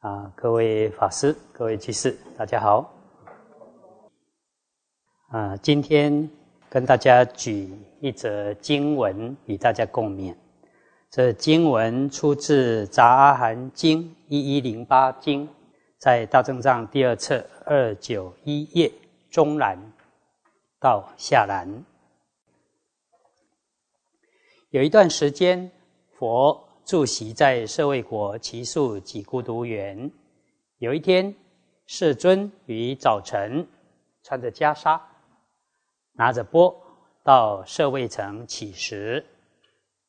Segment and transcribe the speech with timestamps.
[0.00, 2.94] 啊，各位法师、各位居士，大家好。
[5.30, 6.30] 啊，今天
[6.70, 7.68] 跟大家举
[8.00, 10.36] 一则经文与大家共勉。
[11.10, 15.48] 这经文出自《杂阿含经》一一零八经，
[15.98, 18.92] 在大正藏第二册二九一页
[19.28, 19.76] 中栏
[20.78, 21.68] 到下栏。
[24.70, 25.68] 有一段时间，
[26.16, 26.67] 佛。
[26.88, 30.10] 住席在舍卫国奇树几孤独园。
[30.78, 31.34] 有一天，
[31.84, 33.68] 世尊于早晨
[34.22, 34.98] 穿着袈裟，
[36.12, 36.74] 拿着钵
[37.22, 39.22] 到舍卫城乞食。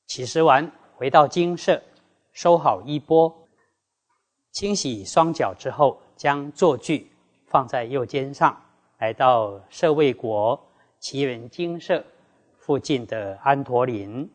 [0.08, 1.84] 乞食完，回到精舍，
[2.32, 3.46] 收好衣钵，
[4.54, 7.12] 清洗双脚之后，将坐具
[7.48, 8.58] 放在右肩上，
[9.00, 10.58] 来到舍卫国
[11.02, 12.02] 奇园精舍
[12.58, 14.32] 附近的安陀林，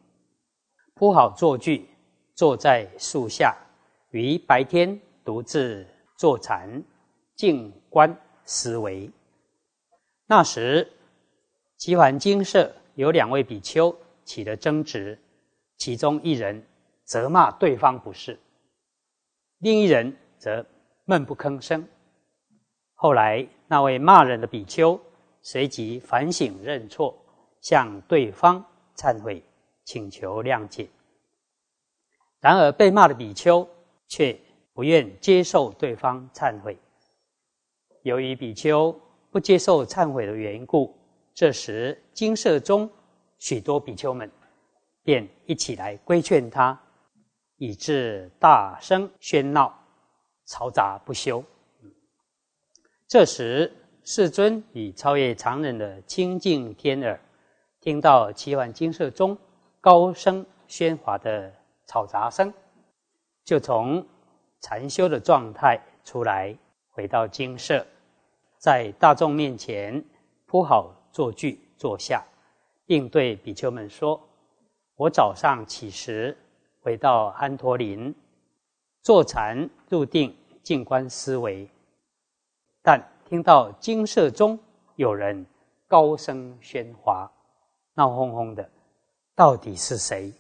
[0.92, 1.88] 铺好坐具。
[2.34, 3.56] 坐在树下，
[4.10, 6.82] 于白天独自坐禅，
[7.36, 9.10] 静观思维。
[10.26, 10.90] 那时，
[11.76, 15.18] 齐桓精舍有两位比丘起了争执，
[15.76, 16.66] 其中一人
[17.04, 18.38] 责骂对方不是，
[19.58, 20.64] 另一人则
[21.04, 21.86] 闷不吭声。
[22.94, 25.00] 后来，那位骂人的比丘
[25.42, 27.14] 随即反省认错，
[27.60, 28.64] 向对方
[28.96, 29.42] 忏悔，
[29.84, 30.88] 请求谅解。
[32.44, 33.66] 然而，被骂的比丘
[34.06, 34.38] 却
[34.74, 36.76] 不愿接受对方忏悔。
[38.02, 38.94] 由于比丘
[39.30, 40.94] 不接受忏悔的缘故，
[41.32, 42.90] 这时精舍中
[43.38, 44.30] 许多比丘们
[45.02, 46.78] 便一起来规劝他，
[47.56, 49.74] 以致大声喧闹，
[50.46, 51.42] 嘈杂不休。
[53.08, 53.72] 这时，
[54.02, 57.18] 世尊与超越常人的清净天耳，
[57.80, 59.34] 听到奇幻精舍中
[59.80, 61.50] 高声喧哗的。
[61.86, 62.52] 嘈杂声，
[63.44, 64.06] 就从
[64.60, 66.56] 禅修的状态出来，
[66.90, 67.86] 回到精舍，
[68.58, 70.02] 在大众面前
[70.46, 72.24] 铺好坐具坐下，
[72.86, 74.20] 并对比丘们说
[74.96, 76.36] ：“我早上起时，
[76.80, 78.14] 回到安陀林，
[79.02, 81.68] 坐禅入定，静观思维，
[82.82, 84.58] 但听到精舍中
[84.96, 85.44] 有人
[85.86, 87.30] 高声喧哗，
[87.94, 88.70] 闹哄哄的，
[89.34, 90.32] 到底是谁？”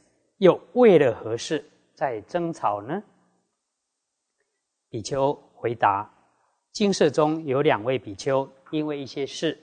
[0.44, 3.02] 又为了何事在争吵呢？
[4.90, 6.06] 比丘回答：
[6.70, 9.58] 经舍中有两位比丘，因为一些事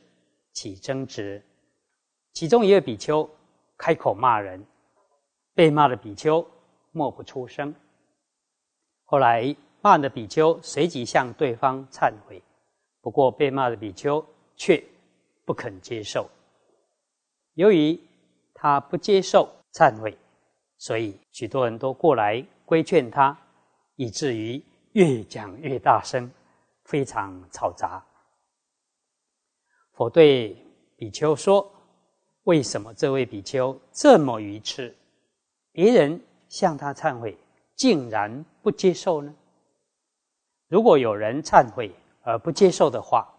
[0.53, 1.39] 起争执，
[2.33, 3.29] 其中一位比丘
[3.77, 4.65] 开口骂人，
[5.53, 6.43] 被骂的比丘
[6.89, 7.71] 默不出声。
[9.05, 12.41] 后来骂的比丘随即向对方忏悔，
[13.01, 14.25] 不过被骂的比丘
[14.55, 14.83] 却
[15.45, 16.27] 不肯接受。
[17.53, 17.99] 由于
[18.51, 20.17] 他不接受忏悔。
[20.81, 23.37] 所以许多人都过来规劝他，
[23.97, 24.59] 以至于
[24.93, 26.27] 越讲越大声，
[26.85, 28.03] 非常嘈杂。
[29.91, 30.57] 佛对
[30.97, 31.71] 比丘说
[32.45, 34.95] ：“为什么这位比丘这么愚痴？
[35.71, 37.37] 别人向他忏悔，
[37.75, 39.31] 竟然不接受呢？
[40.67, 41.91] 如果有人忏悔
[42.23, 43.31] 而不接受的话，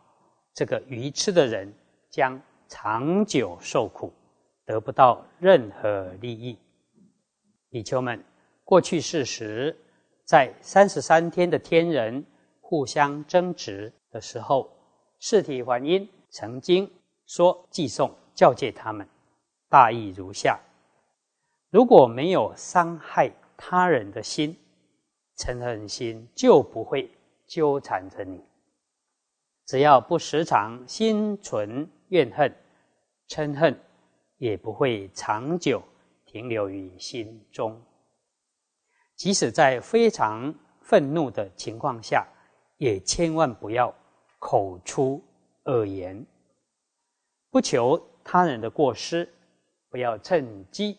[0.55, 1.75] 这个愚痴的人
[2.09, 4.13] 将长久受苦，
[4.65, 6.57] 得不到任何利益。”
[7.73, 8.23] 比丘们，
[8.65, 9.75] 过去世时，
[10.27, 12.23] 在三十三天的天人
[12.61, 14.71] 互相争执的时候，
[15.19, 16.89] 世体还因曾经
[17.25, 19.09] 说寄送教诫他们，
[19.71, 20.61] 大意如下：
[21.71, 24.55] 如果没有伤害他人的心，
[25.39, 27.11] 嗔恨心就不会
[27.47, 28.37] 纠缠着你；
[29.65, 32.55] 只要不时常心存怨恨，
[33.31, 33.81] 嗔恨
[34.37, 35.83] 也不会长久。
[36.33, 37.79] 停留于心中，
[39.17, 42.27] 即使在非常愤怒的情况下，
[42.79, 43.95] 也千万不要
[44.39, 45.23] 口出
[45.65, 46.27] 恶言，
[47.51, 49.29] 不求他人的过失，
[49.91, 50.97] 不要趁机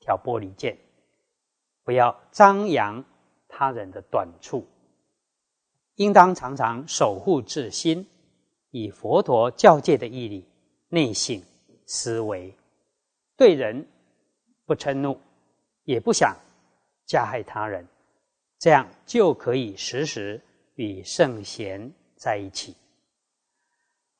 [0.00, 0.76] 挑拨离间，
[1.84, 3.04] 不要张扬
[3.46, 4.66] 他人的短处，
[5.94, 8.04] 应当常常守护自心，
[8.70, 10.44] 以佛陀教诫的毅力
[10.88, 11.40] 内省
[11.86, 12.58] 思维，
[13.36, 13.86] 对人。
[14.64, 15.18] 不嗔怒，
[15.84, 16.36] 也不想
[17.06, 17.86] 加害他人，
[18.58, 20.40] 这样就可以时时
[20.74, 22.76] 与圣贤在一起。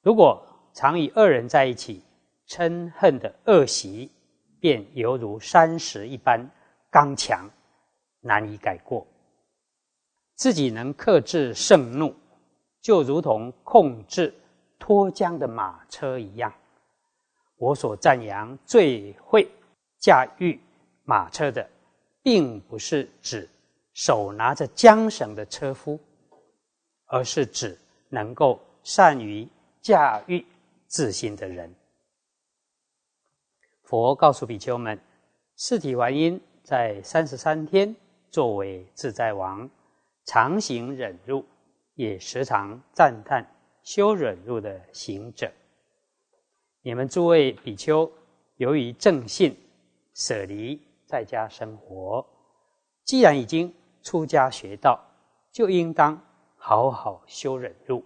[0.03, 0.45] 如果
[0.75, 2.03] 常与恶人在一起，
[2.49, 4.11] 嗔恨的恶习
[4.59, 6.45] 便犹如山石一般
[6.91, 7.49] 刚强，
[8.21, 9.07] 难以改过。
[10.35, 12.15] 自己能克制盛怒，
[12.81, 14.35] 就如同控制
[14.79, 16.53] 脱缰的马车一样。
[17.57, 19.49] 我所赞扬最会。
[20.03, 20.59] 驾驭
[21.05, 21.71] 马车的，
[22.25, 23.49] 并不是指
[23.95, 25.97] 手拿着缰绳的车夫，
[27.07, 27.79] 而是指
[28.09, 29.47] 能够善于
[29.81, 30.45] 驾驭
[30.89, 31.73] 自心的人。
[33.85, 34.99] 佛告诉比丘们，
[35.55, 37.95] 四体还因在三十三天
[38.29, 39.71] 作为自在王，
[40.25, 41.45] 常行忍辱，
[41.95, 43.47] 也时常赞叹
[43.85, 45.49] 修忍辱的行者。
[46.81, 48.11] 你们诸位比丘，
[48.57, 49.57] 由于正信，
[50.15, 52.27] 舍离在家生活，
[53.05, 55.01] 既然已经出家学道，
[55.51, 56.21] 就应当
[56.57, 58.05] 好好修忍辱，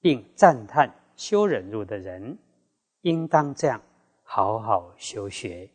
[0.00, 2.38] 并赞叹修忍辱的人，
[3.02, 3.80] 应当这样
[4.22, 5.70] 好好修学。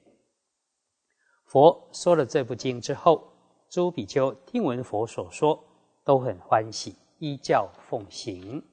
[1.45, 3.31] 佛说了这部经之后，
[3.69, 5.63] 诸比丘听闻佛所说，
[6.03, 8.63] 都很欢喜，依教奉行。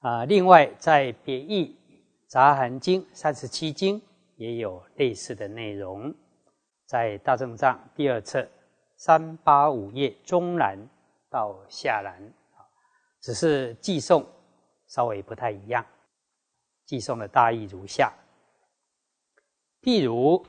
[0.00, 1.76] 啊，另外在别译
[2.26, 4.00] 杂含经三十七经
[4.40, 6.14] 也有类似的内容，
[6.86, 8.48] 在大正藏第二册
[8.96, 10.78] 三八五页中栏
[11.28, 12.32] 到下栏，
[13.20, 14.26] 只是寄送
[14.86, 15.84] 稍微不太一样。
[16.86, 18.10] 寄送的大意如下：
[19.82, 20.42] 譬如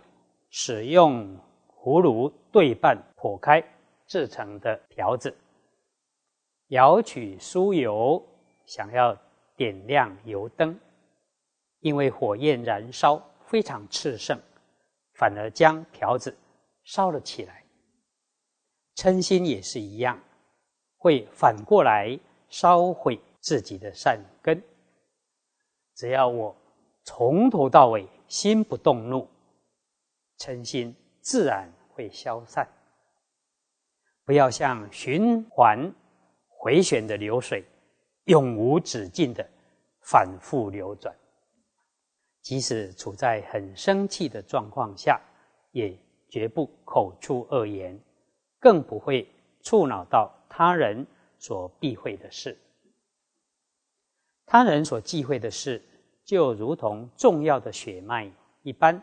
[0.49, 3.61] 使用葫芦对半破开
[4.07, 5.35] 制成的条子，
[6.69, 8.25] 舀取酥油，
[8.65, 9.15] 想要。
[9.57, 10.79] 点亮油灯，
[11.81, 13.21] 因为火焰燃烧
[13.51, 14.39] 非常炽盛，
[15.15, 16.33] 反而将条子
[16.85, 17.65] 烧了起来。
[18.95, 20.17] 嗔心也是一样，
[20.95, 22.17] 会反过来
[22.47, 24.63] 烧毁自己的善根。
[25.95, 26.55] 只要我
[27.03, 29.27] 从头到尾心不动怒，
[30.37, 32.65] 嗔心自然会消散。
[34.23, 35.93] 不要像循环
[36.47, 37.65] 回旋的流水。
[38.25, 39.45] 永无止境的
[40.03, 41.13] 反复流转，
[42.41, 45.21] 即使处在很生气的状况下，
[45.71, 45.97] 也
[46.27, 47.99] 绝不口出恶言，
[48.59, 49.27] 更不会
[49.61, 51.05] 触恼到他人
[51.37, 52.57] 所避讳的事。
[54.45, 55.81] 他人所忌讳的事，
[56.25, 58.29] 就如同重要的血脉
[58.63, 59.01] 一般，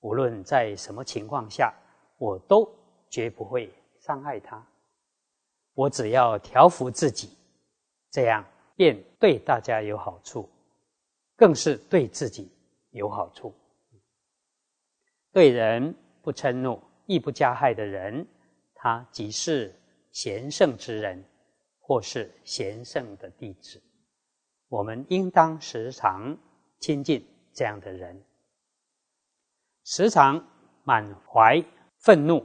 [0.00, 1.72] 无论在什么情况下，
[2.18, 2.68] 我都
[3.08, 4.66] 绝不会伤害他。
[5.74, 7.30] 我只要调服自己。
[8.08, 8.42] 这样
[8.76, 10.48] 便对大家有好处，
[11.36, 12.50] 更是对自己
[12.96, 13.54] 有好处。
[15.30, 18.26] 对人不嗔怒，亦不加害的人，
[18.74, 19.74] 他即是
[20.10, 21.24] 贤圣之人，
[21.78, 23.80] 或是贤圣的弟子。
[24.68, 26.36] 我们应当时常
[26.80, 28.20] 亲近这样的人。
[29.84, 30.44] 时常
[30.82, 31.62] 满怀
[31.98, 32.44] 愤怒、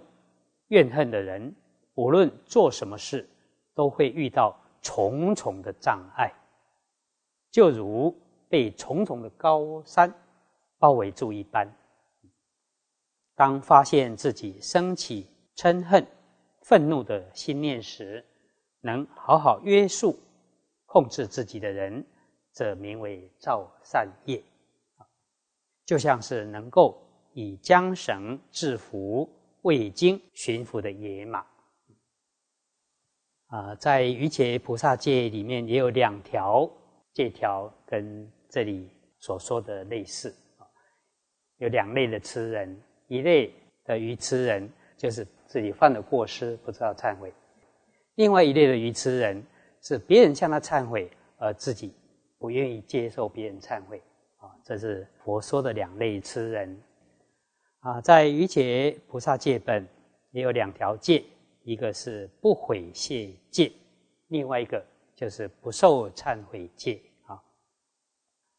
[0.68, 1.56] 怨恨的人，
[1.96, 3.28] 无论做什么事，
[3.74, 4.56] 都会遇到。
[4.84, 6.34] 重重的障碍，
[7.52, 8.20] 就如
[8.50, 10.12] 被重重的高山
[10.82, 11.72] 包围住一般。
[13.36, 16.04] 当发现自己升起嗔恨、
[16.64, 18.26] 愤怒的心念时，
[18.82, 20.18] 能好好约束、
[20.88, 22.04] 控制自己的人，
[22.52, 24.44] 则名为造善业。
[25.86, 27.00] 就像是能够
[27.34, 29.30] 以缰绳制服
[29.62, 31.46] 未经驯服的野马。
[33.48, 36.68] 啊，在瑜伽菩萨戒里面也有两条
[37.14, 38.90] 戒条，跟这里
[39.20, 40.36] 所说的类似。
[41.62, 43.54] 有两类的痴人，一类
[43.86, 44.68] 的愚痴人，
[44.98, 47.30] 就是自己犯了过失不知道忏悔；
[48.16, 49.44] 另外一类的愚痴人，
[49.80, 51.08] 是别人向他忏悔，
[51.38, 51.94] 而自己
[52.40, 54.02] 不愿意接受别人忏悔
[54.38, 54.50] 啊。
[54.66, 56.82] 这是佛说的两类痴人
[57.82, 58.02] 啊。
[58.02, 59.88] 在瑜伽菩萨戒本
[60.32, 61.24] 也有两条戒。
[61.64, 63.72] 一个是不悔谢戒，
[64.30, 64.84] 另外一个
[65.16, 67.40] 就是不受忏悔戒啊。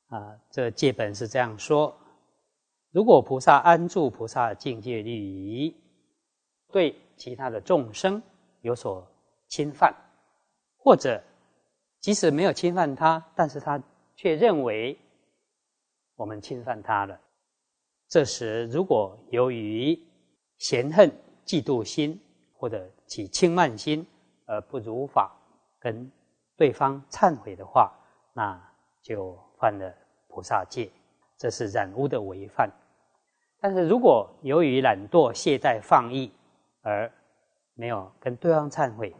[0.06, 1.92] 啊，这戒本是这样说：
[2.92, 5.76] 如果菩萨安住菩萨境界利仪，
[6.70, 8.22] 对其他的众生
[8.60, 9.04] 有所
[9.48, 9.92] 侵犯，
[10.76, 11.20] 或者
[11.98, 13.82] 即使没有侵犯他，但是他
[14.14, 14.96] 却认为
[16.14, 17.20] 我们侵犯他了，
[18.08, 19.98] 这时如果由于
[20.58, 21.10] 嫌恨、
[21.44, 22.20] 嫉妒心。
[22.62, 24.06] 或者起轻慢心
[24.46, 25.36] 而不如法
[25.80, 26.08] 跟
[26.56, 27.92] 对方忏悔的话，
[28.32, 28.56] 那
[29.02, 29.92] 就犯了
[30.28, 30.88] 菩萨戒，
[31.36, 32.70] 这是染污的违犯。
[33.62, 36.32] 但是如果由于懒惰、懈怠、放逸
[36.80, 37.08] 而
[37.74, 39.14] 没有跟对方忏悔，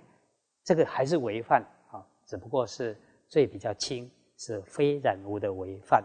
[0.65, 6.05] 这个还是违犯啊，只不过是罪比较轻，是非染污的违犯。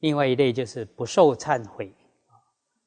[0.00, 1.90] 另外一类就是不受忏悔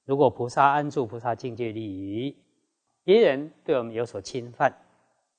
[0.06, 2.36] 如果菩萨安住菩萨境界利于。
[3.06, 4.74] 别人对我们有所侵犯，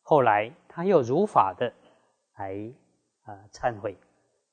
[0.02, 1.72] 后来他又如法的
[2.36, 2.70] 来
[3.22, 3.96] 啊忏悔。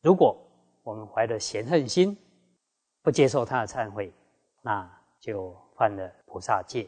[0.02, 0.38] 如果
[0.82, 2.16] 我们怀着嫌恨心，
[3.02, 4.14] 不接受他的忏悔，
[4.62, 4.90] 那
[5.20, 6.88] 就犯了菩萨戒。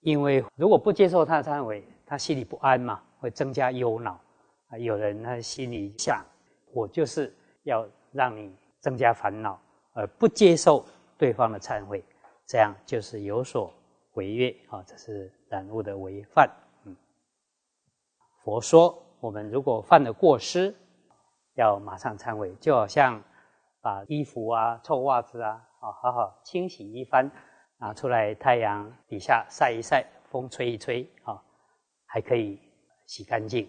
[0.00, 4.20] 因为如果不接受他的忏悔，他心里不安嘛，会增加忧恼
[4.68, 4.78] 啊。
[4.78, 6.24] 有人他心里想，
[6.72, 9.60] 我就是要让你增加烦恼，
[9.92, 10.84] 而不接受
[11.16, 12.04] 对方的忏悔，
[12.46, 13.72] 这样就是有所
[14.14, 16.50] 违约啊，这是染物的违犯。
[16.84, 16.96] 嗯，
[18.42, 20.74] 佛说，我们如果犯了过失，
[21.54, 23.22] 要马上忏悔，就好像
[23.82, 27.30] 把衣服啊、臭袜子啊，啊，好好清洗一番，
[27.76, 31.42] 拿出来太阳底下晒一晒，风吹一吹，啊。
[32.14, 32.60] 还可以
[33.06, 33.66] 洗干净，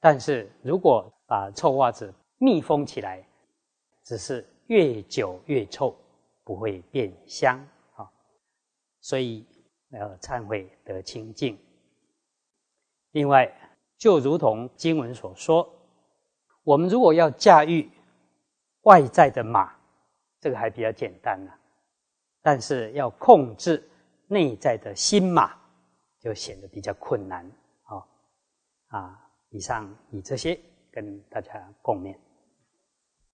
[0.00, 3.26] 但是如果把臭袜子密封起来，
[4.04, 5.96] 只是越久越臭，
[6.44, 7.58] 不会变香
[7.94, 8.06] 啊。
[9.00, 9.46] 所以
[9.92, 11.58] 要忏悔得清净。
[13.12, 13.50] 另外，
[13.96, 15.66] 就如同经文所说，
[16.64, 17.90] 我们如果要驾驭
[18.88, 19.70] 外在的马，
[20.40, 21.52] 这个还比较简单呢，
[22.40, 23.86] 但是要控制
[24.26, 25.56] 内在的心马。
[26.20, 27.48] 就显得比较困难，
[27.90, 28.02] 哦，
[28.88, 29.16] 啊，
[29.50, 30.58] 以上以这些
[30.90, 32.18] 跟大家共勉。